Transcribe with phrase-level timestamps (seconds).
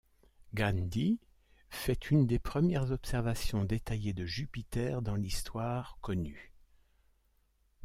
[0.55, 1.17] Gan De
[1.69, 6.51] fait une des premières observations détaillées de Jupiter dans l'histoire connue.